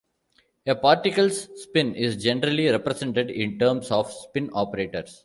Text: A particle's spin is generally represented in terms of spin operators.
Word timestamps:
A 0.65 0.73
particle's 0.73 1.47
spin 1.61 1.93
is 1.93 2.15
generally 2.15 2.67
represented 2.69 3.29
in 3.29 3.59
terms 3.59 3.91
of 3.91 4.11
spin 4.11 4.49
operators. 4.51 5.19